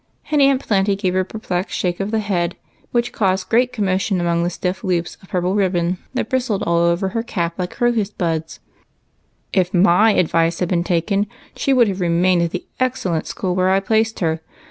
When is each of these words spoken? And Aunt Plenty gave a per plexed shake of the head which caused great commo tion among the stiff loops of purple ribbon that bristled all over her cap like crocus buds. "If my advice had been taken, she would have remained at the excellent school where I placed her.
And 0.31 0.41
Aunt 0.41 0.59
Plenty 0.59 0.95
gave 0.95 1.15
a 1.15 1.23
per 1.23 1.37
plexed 1.37 1.69
shake 1.69 1.99
of 1.99 2.09
the 2.09 2.17
head 2.21 2.55
which 2.91 3.11
caused 3.11 3.49
great 3.49 3.71
commo 3.71 4.01
tion 4.01 4.19
among 4.19 4.41
the 4.41 4.49
stiff 4.49 4.83
loops 4.83 5.15
of 5.21 5.29
purple 5.29 5.53
ribbon 5.53 5.99
that 6.15 6.27
bristled 6.27 6.63
all 6.63 6.79
over 6.79 7.09
her 7.09 7.21
cap 7.21 7.53
like 7.59 7.69
crocus 7.75 8.09
buds. 8.09 8.59
"If 9.53 9.75
my 9.75 10.13
advice 10.15 10.57
had 10.59 10.69
been 10.69 10.83
taken, 10.83 11.27
she 11.55 11.71
would 11.71 11.87
have 11.87 12.01
remained 12.01 12.41
at 12.41 12.49
the 12.49 12.65
excellent 12.79 13.27
school 13.27 13.53
where 13.53 13.69
I 13.69 13.79
placed 13.79 14.21
her. 14.21 14.41